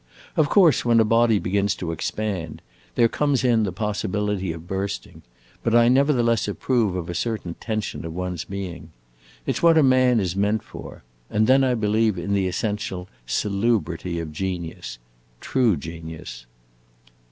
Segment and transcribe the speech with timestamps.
[0.35, 2.63] "Of course when a body begins to expand,
[2.95, 5.21] there comes in the possibility of bursting;
[5.61, 8.89] but I nevertheless approve of a certain tension of one's being.
[9.45, 11.03] It 's what a man is meant for.
[11.29, 14.97] And then I believe in the essential salubrity of genius
[15.39, 16.47] true genius."